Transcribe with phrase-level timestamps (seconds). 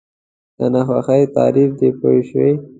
[0.57, 2.51] د ناخوښۍ تعریف دی پوه شوې!.